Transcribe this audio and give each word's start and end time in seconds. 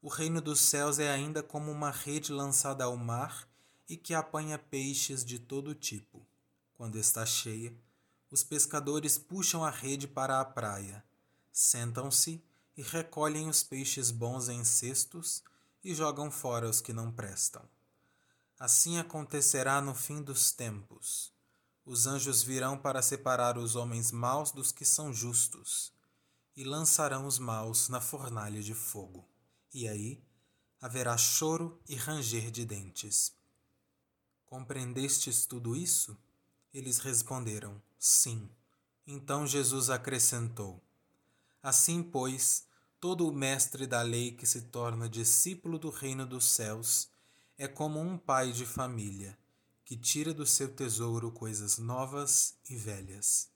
O 0.00 0.08
reino 0.08 0.40
dos 0.40 0.60
céus 0.60 1.00
é 1.00 1.10
ainda 1.10 1.42
como 1.42 1.72
uma 1.72 1.90
rede 1.90 2.32
lançada 2.32 2.84
ao 2.84 2.96
mar 2.96 3.48
e 3.88 3.96
que 3.96 4.14
apanha 4.14 4.56
peixes 4.56 5.24
de 5.24 5.40
todo 5.40 5.74
tipo. 5.74 6.24
Quando 6.76 6.98
está 6.98 7.26
cheia, 7.26 7.76
os 8.30 8.44
pescadores 8.44 9.18
puxam 9.18 9.64
a 9.64 9.70
rede 9.70 10.06
para 10.06 10.40
a 10.40 10.44
praia, 10.44 11.04
sentam-se 11.50 12.40
e 12.76 12.82
recolhem 12.82 13.48
os 13.48 13.64
peixes 13.64 14.12
bons 14.12 14.48
em 14.48 14.62
cestos 14.62 15.42
e 15.82 15.92
jogam 15.92 16.30
fora 16.30 16.68
os 16.68 16.80
que 16.80 16.92
não 16.92 17.10
prestam. 17.10 17.68
Assim 18.56 18.98
acontecerá 18.98 19.80
no 19.80 19.96
fim 19.96 20.22
dos 20.22 20.52
tempos. 20.52 21.32
Os 21.84 22.06
anjos 22.06 22.40
virão 22.42 22.78
para 22.78 23.02
separar 23.02 23.58
os 23.58 23.74
homens 23.74 24.12
maus 24.12 24.52
dos 24.52 24.70
que 24.70 24.84
são 24.84 25.12
justos, 25.12 25.92
e 26.54 26.62
lançarão 26.62 27.26
os 27.26 27.38
maus 27.38 27.88
na 27.88 28.00
fornalha 28.00 28.62
de 28.62 28.74
fogo. 28.74 29.28
E 29.72 29.86
aí 29.86 30.22
haverá 30.80 31.16
choro 31.16 31.80
e 31.88 31.94
ranger 31.94 32.50
de 32.50 32.64
dentes. 32.64 33.34
Compreendestes 34.46 35.44
tudo 35.44 35.76
isso? 35.76 36.16
Eles 36.72 36.98
responderam: 36.98 37.82
Sim. 37.98 38.48
Então 39.06 39.46
Jesus 39.46 39.90
acrescentou: 39.90 40.82
Assim, 41.62 42.02
pois, 42.02 42.66
todo 43.00 43.28
o 43.28 43.32
mestre 43.32 43.86
da 43.86 44.02
lei 44.02 44.32
que 44.32 44.46
se 44.46 44.62
torna 44.62 45.08
discípulo 45.08 45.78
do 45.78 45.90
reino 45.90 46.26
dos 46.26 46.46
céus 46.46 47.10
é 47.56 47.66
como 47.66 48.00
um 48.00 48.16
pai 48.16 48.52
de 48.52 48.64
família 48.64 49.38
que 49.84 49.96
tira 49.96 50.34
do 50.34 50.44
seu 50.44 50.74
tesouro 50.74 51.32
coisas 51.32 51.78
novas 51.78 52.58
e 52.68 52.76
velhas. 52.76 53.50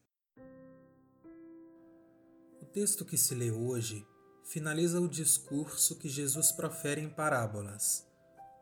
O 2.60 2.64
texto 2.64 3.04
que 3.04 3.18
se 3.18 3.34
lê 3.34 3.50
hoje 3.50 4.06
finaliza 4.52 5.00
o 5.00 5.08
discurso 5.08 5.96
que 5.96 6.10
Jesus 6.10 6.52
profere 6.52 7.00
em 7.00 7.08
parábolas, 7.08 8.06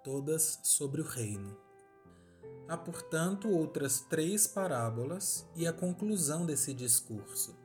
todas 0.05 0.60
sobre 0.62 1.00
o 1.00 1.05
reino. 1.05 1.58
Há, 2.69 2.77
portanto, 2.77 3.50
outras 3.50 3.98
três 3.98 4.46
parábolas 4.46 5.44
e 5.56 5.66
a 5.66 5.72
conclusão 5.72 6.46
desse 6.46 6.72
discurso. 6.72 7.58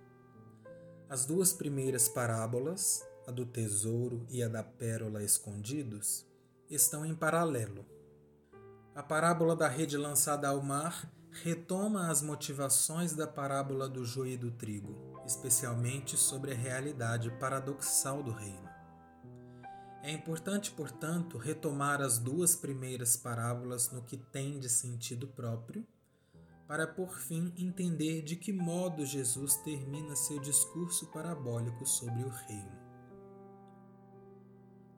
As 1.07 1.23
duas 1.23 1.53
primeiras 1.53 2.09
parábolas, 2.09 3.05
a 3.27 3.31
do 3.31 3.45
tesouro 3.45 4.25
e 4.27 4.41
a 4.41 4.47
da 4.47 4.63
pérola 4.63 5.23
escondidos, 5.23 6.25
estão 6.67 7.05
em 7.05 7.13
paralelo. 7.13 7.85
A 8.95 9.03
parábola 9.03 9.55
da 9.55 9.67
rede 9.67 9.97
lançada 9.97 10.47
ao 10.47 10.63
mar 10.63 11.13
retoma 11.43 12.09
as 12.09 12.23
motivações 12.23 13.13
da 13.13 13.27
parábola 13.27 13.87
do 13.87 14.03
joio 14.03 14.31
e 14.31 14.37
do 14.37 14.49
trigo, 14.49 15.14
especialmente 15.25 16.15
sobre 16.15 16.51
a 16.51 16.55
realidade 16.55 17.31
paradoxal 17.39 18.21
do 18.21 18.31
reino. 18.31 18.69
É 20.03 20.11
importante, 20.11 20.69
portanto, 20.69 21.37
retomar 21.37 21.99
as 21.99 22.19
duas 22.19 22.55
primeiras 22.55 23.17
parábolas 23.17 23.89
no 23.91 24.03
que 24.03 24.17
tem 24.17 24.59
de 24.59 24.69
sentido 24.69 25.27
próprio, 25.27 25.83
para 26.67 26.85
por 26.85 27.17
fim 27.17 27.51
entender 27.57 28.21
de 28.21 28.35
que 28.35 28.53
modo 28.53 29.05
Jesus 29.05 29.55
termina 29.57 30.15
seu 30.15 30.39
discurso 30.39 31.07
parabólico 31.07 31.85
sobre 31.85 32.23
o 32.23 32.29
reino. 32.29 32.85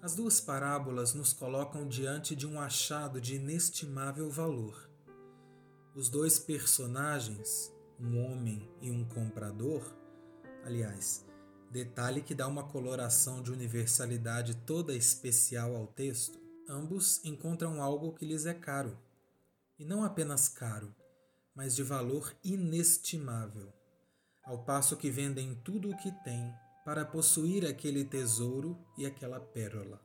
As 0.02 0.14
duas 0.16 0.40
parábolas 0.40 1.14
nos 1.14 1.34
colocam 1.34 1.88
diante 1.88 2.36
de 2.36 2.46
um 2.46 2.60
achado 2.60 3.20
de 3.20 3.36
inestimável 3.36 4.30
valor. 4.30 4.90
Os 5.96 6.10
dois 6.10 6.38
personagens, 6.38 7.74
um 8.00 8.24
homem 8.26 8.70
e 8.82 8.92
um 8.92 9.04
comprador, 9.04 9.84
aliás, 10.68 11.26
detalhe 11.72 12.22
que 12.22 12.36
dá 12.36 12.46
uma 12.46 12.68
coloração 12.68 13.42
de 13.42 13.52
universalidade 13.52 14.54
toda 14.66 14.94
especial 14.94 15.74
ao 15.76 15.88
texto, 15.88 16.38
ambos 16.68 17.24
encontram 17.24 17.82
algo 17.82 18.14
que 18.14 18.26
lhes 18.26 18.46
é 18.46 18.54
caro. 18.54 18.98
E 19.80 19.86
não 19.86 20.04
apenas 20.04 20.50
caro, 20.50 20.94
mas 21.56 21.74
de 21.74 21.84
valor 21.84 22.36
inestimável. 22.44 23.72
Ao 24.44 24.64
passo 24.66 24.98
que 24.98 25.10
vendem 25.10 25.56
tudo 25.56 25.90
o 25.90 25.98
que 25.98 26.12
têm 26.24 26.54
para 26.84 27.06
possuir 27.06 27.66
aquele 27.66 28.04
tesouro 28.04 28.78
e 28.98 29.06
aquela 29.06 29.40
pérola. 29.40 30.02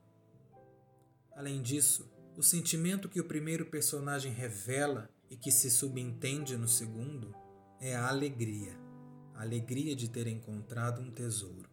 Além 1.35 1.61
disso, 1.61 2.09
o 2.37 2.43
sentimento 2.43 3.09
que 3.09 3.19
o 3.19 3.27
primeiro 3.27 3.65
personagem 3.65 4.31
revela 4.31 5.09
e 5.29 5.35
que 5.35 5.51
se 5.51 5.69
subentende 5.69 6.55
no 6.55 6.67
segundo 6.67 7.35
é 7.81 7.95
a 7.95 8.07
alegria 8.07 8.83
a 9.33 9.41
alegria 9.41 9.95
de 9.95 10.09
ter 10.09 10.27
encontrado 10.27 11.01
um 11.01 11.11
tesouro. 11.11 11.69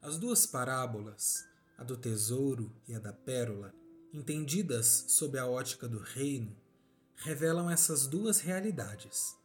As 0.00 0.18
duas 0.18 0.46
parábolas, 0.46 1.46
a 1.76 1.84
do 1.84 1.96
tesouro 1.96 2.72
e 2.86 2.94
a 2.94 2.98
da 2.98 3.12
pérola, 3.12 3.74
entendidas 4.12 5.04
sob 5.08 5.38
a 5.38 5.46
ótica 5.46 5.88
do 5.88 5.98
reino, 5.98 6.56
revelam 7.16 7.68
essas 7.68 8.06
duas 8.06 8.40
realidades. 8.40 9.36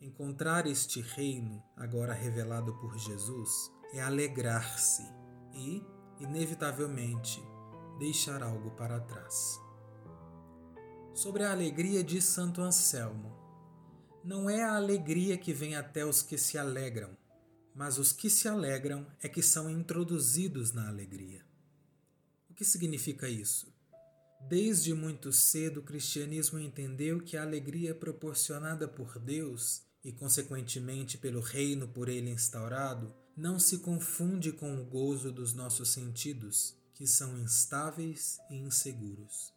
Encontrar 0.00 0.66
este 0.66 1.00
reino, 1.00 1.62
agora 1.76 2.12
revelado 2.12 2.74
por 2.78 2.98
Jesus, 2.98 3.70
é 3.92 4.00
alegrar-se 4.00 5.02
e, 5.54 5.82
inevitavelmente, 6.18 7.42
deixar 7.98 8.42
algo 8.42 8.70
para 8.72 9.00
trás. 9.00 9.60
Sobre 11.14 11.44
a 11.44 11.52
alegria 11.52 12.02
de 12.02 12.22
Santo 12.22 12.62
Anselmo, 12.62 13.41
não 14.24 14.48
é 14.48 14.62
a 14.62 14.76
alegria 14.76 15.36
que 15.36 15.52
vem 15.52 15.74
até 15.74 16.04
os 16.04 16.22
que 16.22 16.38
se 16.38 16.56
alegram, 16.56 17.16
mas 17.74 17.98
os 17.98 18.12
que 18.12 18.30
se 18.30 18.48
alegram 18.48 19.06
é 19.20 19.28
que 19.28 19.42
são 19.42 19.70
introduzidos 19.70 20.72
na 20.72 20.88
alegria. 20.88 21.44
O 22.48 22.54
que 22.54 22.64
significa 22.64 23.28
isso? 23.28 23.72
Desde 24.48 24.92
muito 24.92 25.32
cedo 25.32 25.80
o 25.80 25.82
cristianismo 25.82 26.58
entendeu 26.58 27.20
que 27.20 27.36
a 27.36 27.42
alegria 27.42 27.94
proporcionada 27.94 28.86
por 28.86 29.18
Deus 29.18 29.82
e, 30.04 30.12
consequentemente, 30.12 31.16
pelo 31.16 31.40
reino 31.40 31.88
por 31.88 32.08
ele 32.08 32.30
instaurado, 32.30 33.14
não 33.36 33.58
se 33.58 33.78
confunde 33.78 34.52
com 34.52 34.76
o 34.76 34.84
gozo 34.84 35.32
dos 35.32 35.54
nossos 35.54 35.90
sentidos, 35.90 36.76
que 36.92 37.06
são 37.06 37.38
instáveis 37.38 38.38
e 38.50 38.56
inseguros. 38.56 39.52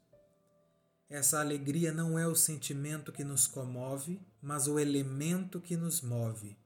Essa 1.10 1.40
alegria 1.40 1.94
não 1.94 2.18
é 2.18 2.28
o 2.28 2.34
sentimento 2.34 3.12
que 3.12 3.24
nos 3.24 3.46
comove, 3.46 4.20
mas 4.42 4.68
o 4.68 4.80
elemento 4.80 5.62
que 5.62 5.78
nos 5.78 6.02
move. 6.02 6.58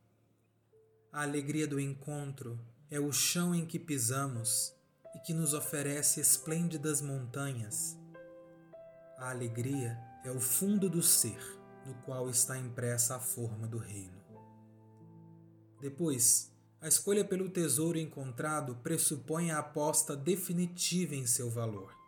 A 1.11 1.23
alegria 1.23 1.67
do 1.67 1.77
encontro 1.77 2.57
é 2.89 3.00
o 3.01 3.11
chão 3.11 3.53
em 3.53 3.66
que 3.66 3.77
pisamos 3.77 4.74
e 5.13 5.19
que 5.19 5.33
nos 5.33 5.53
oferece 5.53 6.21
esplêndidas 6.21 7.01
montanhas. 7.01 7.97
A 9.18 9.30
alegria 9.30 10.00
é 10.24 10.31
o 10.31 10.39
fundo 10.39 10.89
do 10.89 11.03
ser, 11.03 11.42
no 11.85 11.94
qual 12.06 12.30
está 12.30 12.57
impressa 12.57 13.18
a 13.18 13.19
forma 13.19 13.68
do 13.68 13.77
reino. 13.77 14.24
Depois, 15.81 16.50
a 16.80 16.88
escolha 16.88 17.25
pelo 17.25 17.50
tesouro 17.50 18.00
encontrado 18.00 18.77
pressupõe 18.77 19.51
a 19.51 19.59
aposta 19.59 20.15
definitiva 20.15 21.13
em 21.13 21.27
seu 21.27 21.50
valor. 21.50 21.99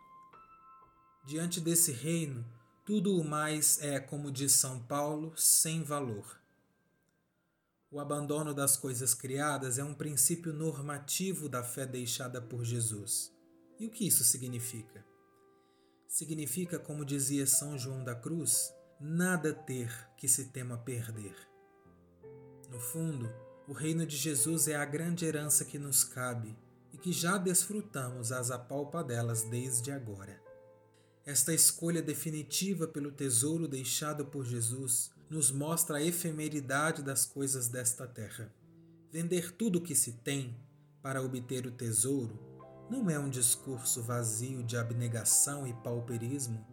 Diante 1.24 1.60
desse 1.60 1.92
reino, 1.92 2.44
tudo 2.84 3.16
o 3.16 3.24
mais 3.24 3.80
é, 3.80 4.00
como 4.00 4.32
diz 4.32 4.52
São 4.52 4.82
Paulo, 4.82 5.32
sem 5.36 5.84
valor. 5.84 6.40
O 7.92 8.00
abandono 8.00 8.52
das 8.52 8.76
coisas 8.76 9.14
criadas 9.14 9.78
é 9.78 9.84
um 9.84 9.94
princípio 9.94 10.52
normativo 10.52 11.48
da 11.48 11.62
fé 11.62 11.86
deixada 11.86 12.42
por 12.42 12.64
Jesus. 12.64 13.32
E 13.78 13.86
o 13.86 13.90
que 13.90 14.06
isso 14.06 14.24
significa? 14.24 15.04
Significa, 16.08 16.78
como 16.78 17.04
dizia 17.04 17.46
São 17.46 17.78
João 17.78 18.02
da 18.02 18.16
Cruz, 18.16 18.72
nada 18.98 19.52
ter 19.52 19.90
que 20.16 20.26
se 20.26 20.46
tema 20.46 20.76
perder. 20.76 21.36
No 22.68 22.80
fundo, 22.80 23.32
o 23.68 23.72
reino 23.72 24.04
de 24.04 24.16
Jesus 24.16 24.66
é 24.66 24.74
a 24.74 24.84
grande 24.84 25.24
herança 25.24 25.64
que 25.64 25.78
nos 25.78 26.02
cabe 26.02 26.58
e 26.92 26.98
que 26.98 27.12
já 27.12 27.38
desfrutamos 27.38 28.32
as 28.32 28.50
apalpadelas 28.50 29.44
desde 29.44 29.92
agora. 29.92 30.51
Esta 31.24 31.54
escolha 31.54 32.02
definitiva 32.02 32.88
pelo 32.88 33.12
tesouro 33.12 33.68
deixado 33.68 34.26
por 34.26 34.44
Jesus 34.44 35.12
nos 35.30 35.52
mostra 35.52 35.98
a 35.98 36.02
efemeridade 36.02 37.00
das 37.00 37.24
coisas 37.24 37.68
desta 37.68 38.06
terra. 38.08 38.52
Vender 39.10 39.52
tudo 39.52 39.78
o 39.78 39.80
que 39.80 39.94
se 39.94 40.12
tem 40.14 40.56
para 41.00 41.22
obter 41.22 41.64
o 41.64 41.70
tesouro 41.70 42.38
não 42.90 43.08
é 43.08 43.18
um 43.18 43.30
discurso 43.30 44.02
vazio 44.02 44.64
de 44.64 44.76
abnegação 44.76 45.64
e 45.66 45.72
pauperismo, 45.72 46.66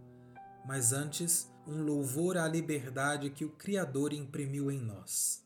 mas 0.65 0.93
antes 0.93 1.47
um 1.67 1.83
louvor 1.83 2.35
à 2.35 2.47
liberdade 2.47 3.29
que 3.29 3.45
o 3.45 3.51
Criador 3.51 4.13
imprimiu 4.13 4.71
em 4.71 4.81
nós. 4.81 5.43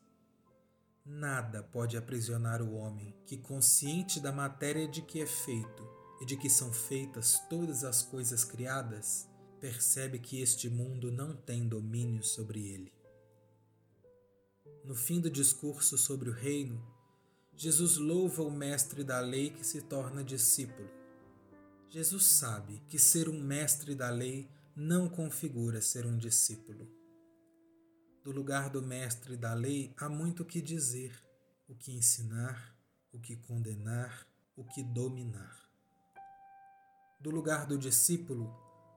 Nada 1.06 1.62
pode 1.62 1.98
aprisionar 1.98 2.62
o 2.62 2.74
homem 2.76 3.14
que, 3.26 3.38
consciente 3.38 4.22
da 4.22 4.32
matéria 4.32 4.88
de 4.88 5.02
que 5.02 5.22
é 5.22 5.26
feito 5.26 5.93
e 6.24 6.26
de 6.26 6.38
que 6.38 6.50
são 6.50 6.72
feitas 6.72 7.38
todas 7.50 7.84
as 7.84 8.02
coisas 8.02 8.46
criadas, 8.46 9.28
percebe 9.60 10.18
que 10.18 10.40
este 10.40 10.70
mundo 10.70 11.12
não 11.12 11.36
tem 11.36 11.68
domínio 11.68 12.24
sobre 12.24 12.66
ele. 12.66 12.94
No 14.86 14.96
fim 14.96 15.20
do 15.20 15.30
discurso 15.30 15.98
sobre 15.98 16.30
o 16.30 16.34
reino, 16.34 16.82
Jesus 17.58 17.98
louva 17.98 18.42
o 18.42 18.50
mestre 18.50 19.04
da 19.04 19.20
lei 19.20 19.50
que 19.50 19.66
se 19.66 19.82
torna 19.82 20.24
discípulo. 20.24 20.90
Jesus 21.90 22.24
sabe 22.24 22.82
que 22.88 22.98
ser 22.98 23.28
um 23.28 23.44
mestre 23.44 23.94
da 23.94 24.10
lei 24.10 24.50
não 24.74 25.10
configura 25.10 25.82
ser 25.82 26.06
um 26.06 26.18
discípulo. 26.18 26.90
Do 28.24 28.32
lugar 28.32 28.70
do 28.70 28.82
mestre 28.82 29.36
da 29.36 29.54
lei 29.54 29.94
há 29.98 30.08
muito 30.08 30.44
o 30.44 30.46
que 30.46 30.62
dizer, 30.62 31.22
o 31.68 31.76
que 31.76 31.92
ensinar, 31.92 32.74
o 33.12 33.20
que 33.20 33.36
condenar, 33.36 34.26
o 34.56 34.64
que 34.64 34.82
dominar. 34.82 35.63
Do 37.24 37.32
lugar 37.32 37.66
do 37.66 37.78
discípulo 37.78 38.54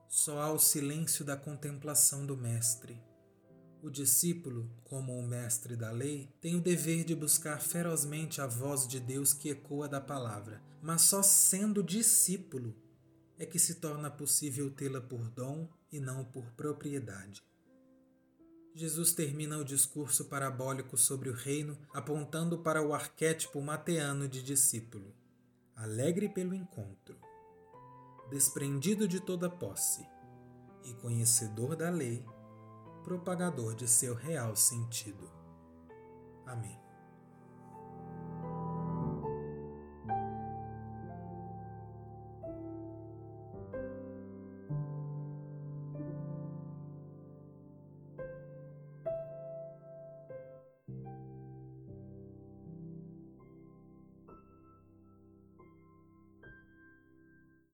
só 0.09 0.41
há 0.41 0.51
o 0.51 0.59
silêncio 0.59 1.23
da 1.23 1.37
contemplação 1.37 2.25
do 2.25 2.35
mestre. 2.35 3.01
O 3.81 3.89
discípulo, 3.89 4.69
como 4.83 5.17
o 5.17 5.25
mestre 5.25 5.77
da 5.77 5.91
lei, 5.91 6.29
tem 6.41 6.57
o 6.57 6.61
dever 6.61 7.05
de 7.05 7.15
buscar 7.15 7.61
ferozmente 7.61 8.41
a 8.41 8.45
voz 8.45 8.85
de 8.85 8.99
Deus 8.99 9.31
que 9.31 9.47
ecoa 9.47 9.87
da 9.87 10.01
palavra, 10.01 10.61
mas 10.81 11.03
só 11.03 11.23
sendo 11.23 11.81
discípulo 11.81 12.75
é 13.39 13.45
que 13.45 13.57
se 13.57 13.75
torna 13.75 14.11
possível 14.11 14.69
tê-la 14.71 14.99
por 14.99 15.29
dom 15.29 15.69
e 15.89 15.97
não 15.97 16.25
por 16.25 16.51
propriedade. 16.51 17.41
Jesus 18.75 19.13
termina 19.13 19.57
o 19.57 19.63
discurso 19.63 20.25
parabólico 20.25 20.97
sobre 20.97 21.29
o 21.29 21.33
reino 21.33 21.79
apontando 21.93 22.57
para 22.57 22.85
o 22.85 22.93
arquétipo 22.93 23.61
mateano 23.61 24.27
de 24.27 24.43
discípulo, 24.43 25.15
alegre 25.73 26.27
pelo 26.27 26.53
encontro, 26.53 27.17
desprendido 28.29 29.07
de 29.07 29.19
toda 29.19 29.49
posse 29.49 30.07
e 30.83 30.93
conhecedor 30.95 31.75
da 31.75 31.89
lei, 31.89 32.25
propagador 33.03 33.75
de 33.75 33.87
seu 33.87 34.13
real 34.13 34.55
sentido. 34.55 35.29
Amém. 36.45 36.86